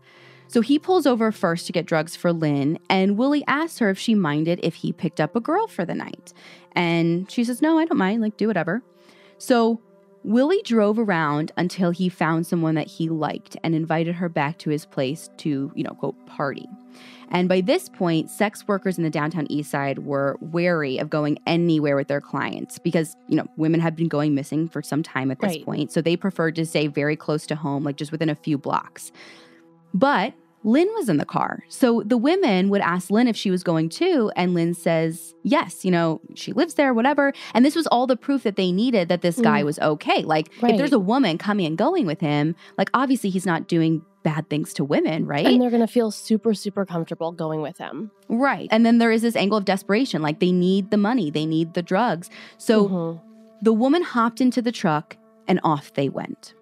[0.53, 3.99] So he pulls over first to get drugs for Lynn, and Willie asks her if
[3.99, 6.35] she minded if he picked up a girl for the night.
[6.73, 8.83] And she says, No, I don't mind, like, do whatever.
[9.38, 9.81] So
[10.25, 14.69] Willie drove around until he found someone that he liked and invited her back to
[14.69, 16.69] his place to, you know, go party.
[17.31, 21.38] And by this point, sex workers in the downtown east side were wary of going
[21.47, 25.31] anywhere with their clients because, you know, women had been going missing for some time
[25.31, 25.65] at this Right.
[25.65, 25.93] point.
[25.93, 29.12] So they preferred to stay very close to home, like just within a few blocks.
[29.95, 31.64] But Lynn was in the car.
[31.68, 34.31] So the women would ask Lynn if she was going too.
[34.37, 37.33] And Lynn says, yes, you know, she lives there, whatever.
[37.55, 39.64] And this was all the proof that they needed that this guy Mm.
[39.66, 40.22] was okay.
[40.22, 44.03] Like, if there's a woman coming and going with him, like, obviously he's not doing
[44.22, 45.44] bad things to women, right?
[45.44, 48.12] And they're going to feel super, super comfortable going with him.
[48.29, 48.68] right.
[48.70, 50.22] And then there is this angle of desperation.
[50.22, 52.31] Like, they need the money, they need the drugs.
[52.57, 53.20] So Mhm.
[53.62, 55.16] the woman hopped into the truck
[55.48, 56.55] and off they went.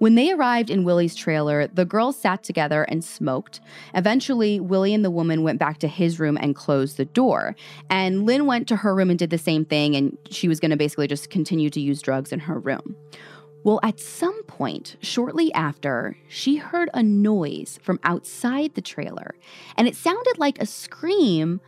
[0.00, 3.60] When they arrived in Willie's trailer, the girls sat together and smoked.
[3.94, 7.54] Eventually, Willie and the woman went back to his room and closed the door.
[7.90, 10.70] And Lynn went to her room and did the same thing, and she was going
[10.70, 12.96] to basically just continue to use drugs in her room.
[13.62, 19.34] Well, at some point, shortly after, she heard a noise from outside the trailer,
[19.76, 21.60] and it sounded like a scream.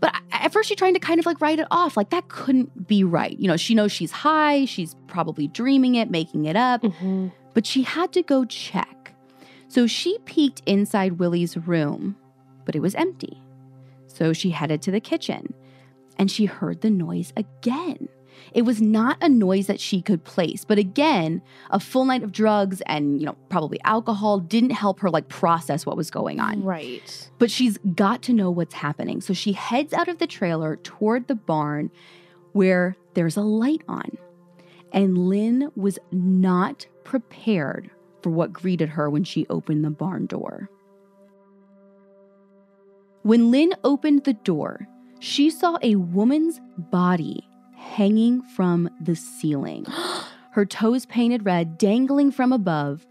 [0.00, 2.88] But at first, she tried to kind of like write it off, like that couldn't
[2.88, 3.38] be right.
[3.38, 7.30] You know, she knows she's high, she's probably dreaming it, making it up, Mhm.
[7.54, 9.14] But she had to go check.
[9.68, 12.16] So she peeked inside Willie's room,
[12.64, 13.40] but it was empty.
[14.06, 15.54] So she headed to the kitchen
[16.18, 18.08] and she heard the noise again.
[18.52, 22.32] It was not a noise that she could place, but again, a full night of
[22.32, 26.62] drugs and, you know, probably alcohol didn't help her like process what was going on.
[26.62, 27.30] Right.
[27.38, 29.20] But she's got to know what's happening.
[29.20, 31.90] So she heads out of the trailer toward the barn
[32.52, 34.16] where there's a light on.
[34.92, 37.90] And Lynn was not prepared
[38.22, 40.70] for what greeted her when she opened the barn door.
[43.22, 44.86] When Lynn opened the door,
[45.18, 49.86] she saw a woman's body hanging from the ceiling,
[50.52, 53.04] her toes painted red, dangling from above,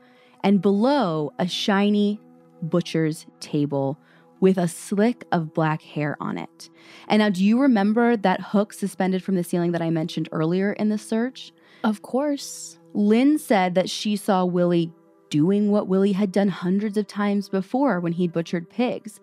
[0.46, 2.22] and below a shiny
[2.62, 4.00] butcher's table
[4.40, 6.70] with a slick of black hair on it.
[7.10, 10.72] And now, do you remember that hook suspended from the ceiling that I mentioned earlier
[10.72, 11.52] in the search?
[11.84, 12.78] Of course.
[12.94, 14.92] Lynn said that she saw Willie
[15.30, 19.20] doing what Willie had done hundreds of times before when he'd butchered pigs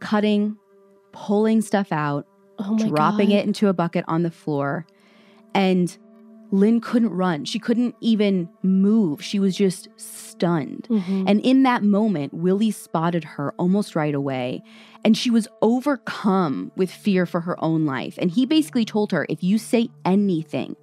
[0.00, 0.56] cutting,
[1.12, 2.26] pulling stuff out,
[2.58, 3.36] Oh dropping God.
[3.36, 4.86] it into a bucket on the floor.
[5.54, 5.96] And
[6.50, 7.44] Lynn couldn't run.
[7.44, 9.22] She couldn't even move.
[9.22, 10.86] She was just stunned.
[10.90, 11.24] Mhm.
[11.26, 14.62] And in that moment, Willie spotted her almost right away.
[15.04, 18.18] And she was overcome with fear for her own life.
[18.20, 20.76] And he basically told her if you say anything,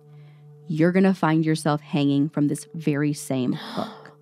[0.70, 4.14] you're going to find yourself hanging from this very same hook.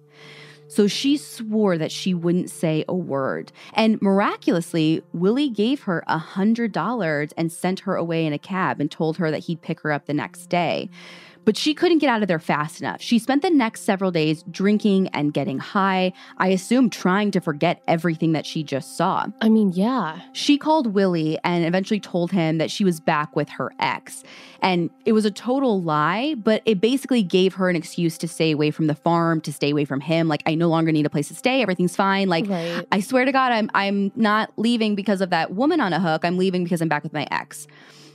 [0.69, 3.51] So she swore that she wouldn't say a word.
[3.73, 8.89] And miraculously, Willie gave her a $100 and sent her away in a cab and
[8.89, 10.89] told her that he'd pick her up the next day.
[11.47, 13.01] But she couldn't get out of there fast enough.
[13.01, 17.81] She spent the next several days drinking and getting high, I assume trying to forget
[17.87, 19.27] everything that she just saw.
[19.39, 20.19] I mean, yeah.
[20.33, 24.25] She called Willie and eventually told him that she was back with her ex.
[24.61, 28.51] And it was a total lie, but it basically gave her an excuse to stay
[28.51, 30.27] away from the farm, to stay away from him.
[30.27, 31.61] Like, I no longer need a place to stay.
[31.61, 32.27] Everything's fine.
[32.27, 32.85] Like, right.
[32.91, 36.25] I swear to God, I'm I'm not leaving because of that woman on a hook.
[36.25, 37.67] I'm leaving because I'm back with my ex.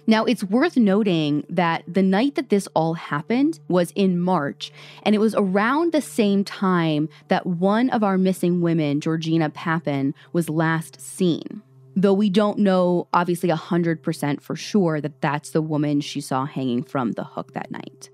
[0.06, 4.72] Now, it's worth noting that the night that this all happened was in March,
[5.04, 10.14] and it was around the same time that one of our missing women, Georgina Papin,
[10.32, 11.62] was last seen.
[11.94, 16.82] Though we don't know, obviously, 100% for sure that that's the woman she saw hanging
[16.82, 18.10] from the hook that night.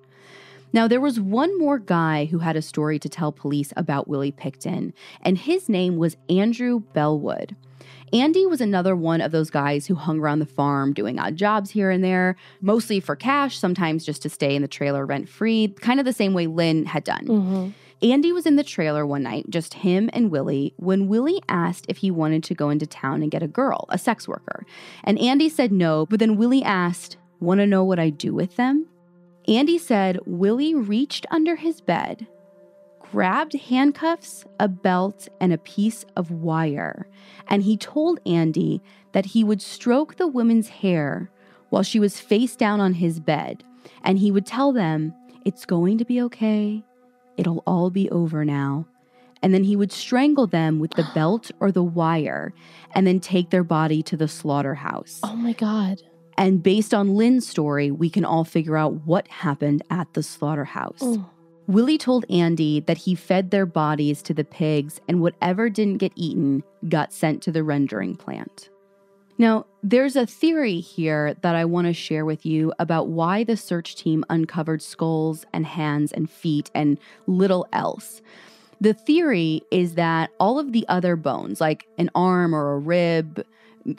[0.72, 4.32] Now, there was one more guy who had a story to tell police about Willie
[4.32, 7.56] Pickton, and his name was Andrew Bellwood.
[8.12, 11.70] Andy was another one of those guys who hung around the farm doing odd jobs
[11.70, 15.68] here and there, mostly for cash, sometimes just to stay in the trailer rent free,
[15.80, 17.26] kind of the same way Lynn had done.
[17.26, 17.72] Mhm.
[18.00, 21.96] Andy was in the trailer one night, just him and Willie, when Willie asked if
[21.98, 24.64] he wanted to go into town and get a girl, a sex worker.
[25.02, 28.56] And Andy said no, but then Willie asked, Want to know what I do with
[28.56, 28.86] them?
[29.48, 32.26] Andy said Willie reached under his bed,
[33.10, 37.08] grabbed handcuffs, a belt, and a piece of wire,
[37.48, 38.82] and he told Andy
[39.12, 41.30] that he would stroke the woman's hair
[41.70, 43.64] while she was face down on his bed,
[44.02, 46.82] and he would tell them, It's going to be okay.
[47.36, 48.86] It'll all be over now.
[49.40, 52.52] And then he would strangle them with the belt or the wire
[52.94, 55.20] and then take their body to the slaughterhouse.
[55.22, 56.02] Oh my God.
[56.36, 61.00] And based on Lynn's story, we can all figure out what happened at the slaughterhouse.
[61.00, 61.30] Oh.
[61.68, 66.12] Willie told Andy that he fed their bodies to the pigs and whatever didn't get
[66.16, 68.70] eaten got sent to the rendering plant.
[69.36, 73.56] Now, there's a theory here that I want to share with you about why the
[73.56, 78.22] search team uncovered skulls and hands and feet and little else.
[78.80, 83.44] The theory is that all of the other bones, like an arm or a rib,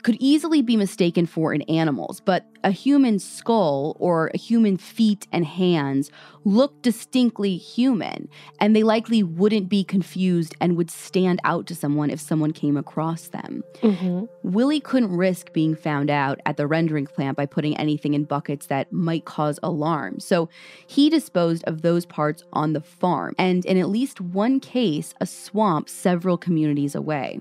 [0.04, 5.28] could easily be mistaken for in animals, but a human skull or a human feet
[5.32, 6.12] and hands
[6.46, 12.10] look distinctly human, and they likely wouldn't be confused and would stand out to someone
[12.10, 13.64] if someone came across them.
[13.82, 14.26] Mm-hmm.
[14.44, 18.68] Willie couldn't risk being found out at the rendering plant by putting anything in buckets
[18.68, 20.50] that might cause alarm, so
[20.88, 25.26] he disposed of those parts on the farm, and in at least one case, a
[25.26, 27.40] swamp several communities away.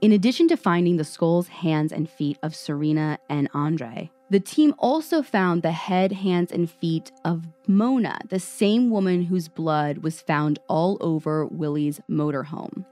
[0.00, 4.74] In addition to finding the skulls, hands, and feet of Serena and Andre, the team
[4.78, 10.22] also found the head, hands, and feet of Mona, the same woman whose blood was
[10.22, 12.86] found all over Willie's motorhome.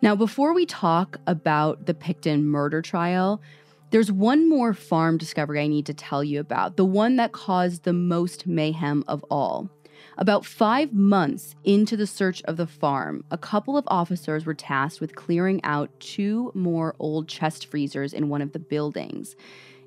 [0.00, 3.42] Now, before we talk about the Pickton murder trial,
[3.90, 7.82] there's one more farm discovery I need to tell you about, the one that caused
[7.82, 9.68] the most mayhem of all.
[10.16, 15.00] About five months into the search of the farm, a couple of officers were tasked
[15.00, 19.34] with clearing out two more old chest freezers in one of the buildings.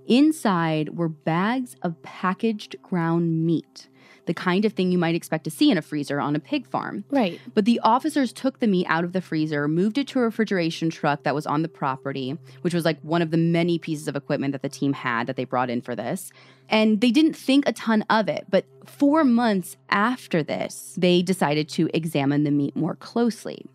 [0.05, 3.88] Inside were bags of packaged ground meat,
[4.28, 6.67] the kind of thing you might expect to see in a freezer on a pig
[6.67, 7.03] farm.
[7.09, 7.39] Right.
[7.53, 10.89] But the officers took the meat out of the freezer, moved it to a refrigeration
[10.89, 14.15] truck that was on the property, which was like one of the many pieces of
[14.15, 16.32] equipment that the team had that they brought in for this.
[16.69, 18.45] And they didn't think a ton of it.
[18.49, 23.65] But four months after this, they decided to examine the meat more closely.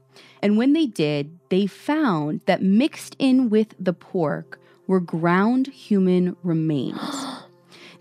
[0.42, 6.36] And when they did, they found that mixed in with the pork were ground human
[6.42, 6.98] remains.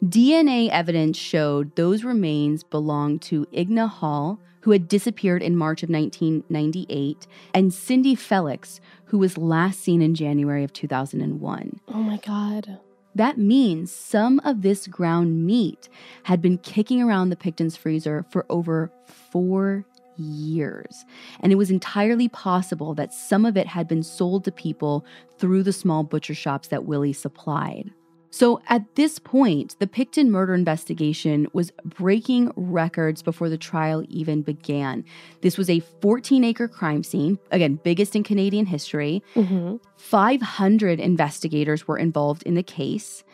[0.03, 5.89] DNA evidence showed those remains belonged to Inga Hall, who had disappeared in March of
[5.89, 11.79] 1998, and Cindy Feliks, who was last seen in January of 2001.
[11.87, 12.79] Oh my God.
[13.13, 15.87] That means some of this ground meat
[16.23, 19.85] had been kicking around the Pickton's freezer for over four
[20.17, 21.05] years.
[21.41, 25.05] And it was entirely possible that some of it had been sold to people
[25.37, 27.91] through the small butcher shops that Willie supplied.
[28.31, 34.41] So at this point, the Pickton murder investigation was breaking records before the trial even
[34.41, 35.03] began.
[35.41, 39.21] This was a 14 acre crime scene, again, biggest in Canadian history.
[39.35, 39.75] Mm-hmm.
[39.97, 43.25] 500 investigators were involved in the case.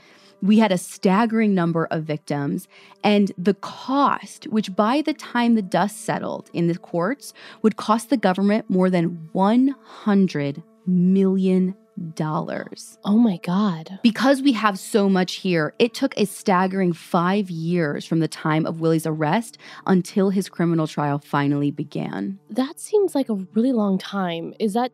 [0.42, 2.68] We had a staggering number of victims,
[3.04, 8.10] and the cost, which by the time the dust settled in the courts, would cost
[8.10, 11.76] the government more than $100 million.
[13.04, 14.00] Oh my God.
[14.04, 18.66] Because we have so much here, it took a staggering five years from the time
[18.66, 22.40] of Willie's arrest until his criminal trial finally began.
[22.50, 24.54] That seems like a really long time.
[24.60, 24.92] Is that,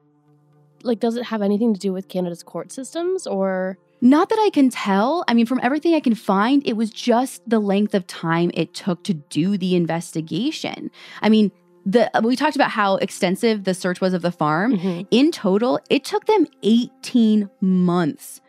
[0.83, 3.77] like, does it have anything to do with Canada's court systems or?
[4.01, 5.23] Not that I can tell.
[5.27, 8.73] I mean, from everything I can find, it was just the length of time it
[8.73, 10.91] took to do the investigation.
[11.21, 11.51] I mean,
[11.85, 14.77] the we talked about how extensive the search was of the farm.
[14.77, 15.07] Mhm.
[15.11, 18.39] In total, it took them 18 months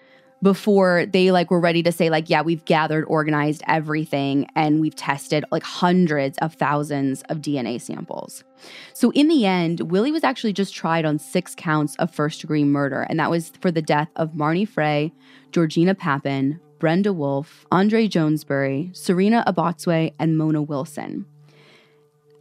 [0.43, 4.95] before they like were ready to say like yeah, we've gathered, organized everything and we've
[4.95, 8.45] tested like hundreds of thousands of DNA samples.
[8.93, 13.07] So in the end, Willie was actually just tried on 6 counts of first-degree murder
[13.09, 15.13] and that was for the death of Marnie Frey,
[15.51, 21.25] Georgina Papin, Brenda Wolfe, Andre Joesbury, Serena Abotsway, and Mona Wilson.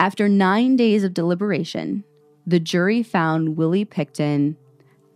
[0.04, 2.04] After nine days of deliberation,
[2.46, 4.58] the jury found Willie Pickton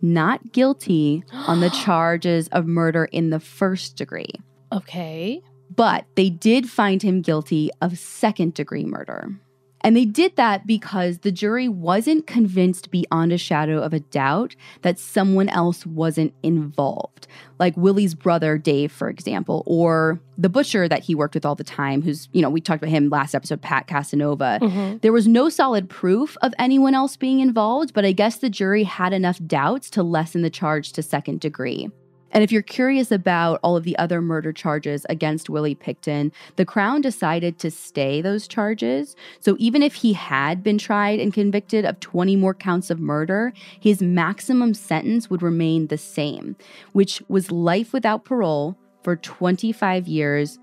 [0.00, 4.32] not guilty on the charges of murder in the first degree,
[4.72, 5.42] Okay.
[5.76, 9.38] but they did find him guilty of second degree murder.
[9.82, 14.56] And they did that because the jury wasn't convinced beyond a shadow of a doubt
[14.82, 17.28] that someone else wasn't involved,
[17.60, 21.64] like Willie's brother, Dave, for example, or the butcher that he worked with all the
[21.64, 24.58] time, who's, you know, we talked about him last episode, Pat Casanova.
[24.60, 25.00] Mhm.
[25.00, 28.82] There was no solid proof of anyone else being involved, but I guess the jury
[28.84, 31.88] had enough doubts to lessen the charge to second degree.
[32.32, 36.64] And if you're curious about all of the other murder charges against Willie Pickton, the
[36.64, 39.16] Crown decided to stay those charges.
[39.40, 43.52] So even if he had been tried and convicted of 20 more counts of murder,
[43.80, 46.56] his maximum sentence would remain the same,
[46.92, 50.58] which was life without parole for 25 years.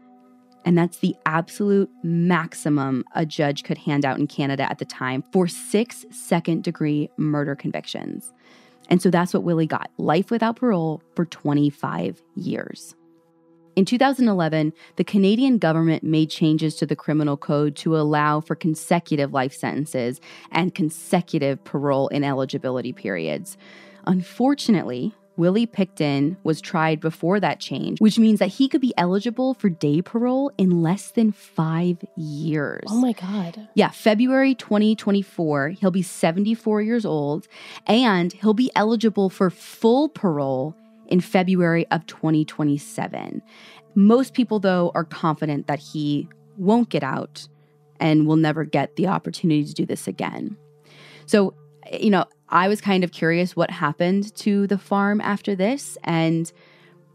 [0.66, 5.24] And that's the absolute maximum a judge could hand out in Canada at the time
[5.32, 8.34] for six second degree murder convictions.
[8.90, 12.96] And so that's what Willie got life without parole for 25 years.
[13.76, 19.34] In 2011, the Canadian government made changes to the criminal code to allow for consecutive
[19.34, 20.22] life sentences
[20.52, 23.58] and consecutive parole ineligibility periods.
[24.08, 29.54] Unfortunately, Willie Pickton was tried before that change, which means that he could be eligible
[29.54, 32.84] for day parole in less than five years.
[32.88, 33.68] Oh my God.
[33.74, 37.48] Yeah, February 2024, he'll be 74 years old
[37.86, 40.76] and he'll be eligible for full parole
[41.08, 43.42] in February of 2027.
[43.96, 46.28] Most people, though, are confident that he
[46.58, 47.48] won't get out
[48.00, 50.58] and will never get the opportunity to do this again.
[51.26, 51.54] So,
[51.92, 56.52] you know, I was kind of curious what happened to the farm after this, and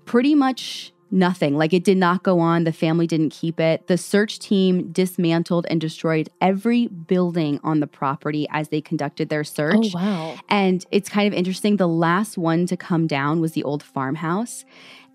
[0.05, 1.57] pretty much nothing.
[1.57, 2.65] Like it did not go on.
[2.65, 3.87] The family didn't keep it.
[3.87, 9.41] The search team dismantled and destroyed every building on the property as they conducted their
[9.41, 9.77] oh, search.
[9.77, 10.37] Oh, wow.
[10.49, 11.77] And it's kind of interesting.
[11.77, 14.65] The last one to come down was the old farmhouse.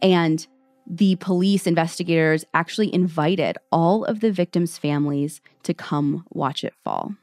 [0.02, 0.46] And
[0.88, 7.16] the police investigators actually invited all of the victims' families to come watch it fall.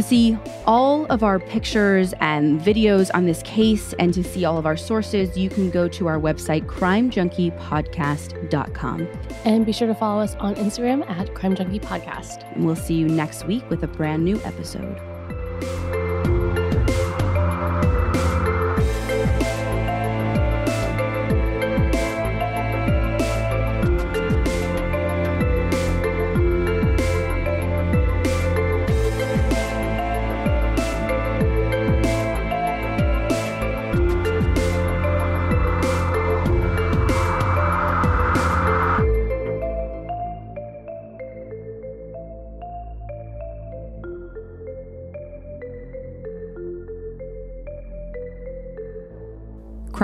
[0.00, 4.56] To see all of our pictures and videos on this case and to see all
[4.56, 9.08] of our sources, you can go to our website, crimejunkiepodcast.com.
[9.44, 12.50] And be sure to follow us on Instagram at Crime Junkie Podcast.
[12.54, 15.09] And we'll see you next week with a brand new episode.